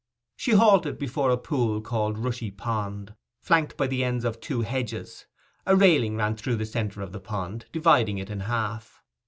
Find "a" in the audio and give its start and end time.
1.29-1.37, 5.67-5.75